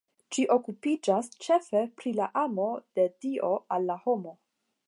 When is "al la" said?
3.77-4.03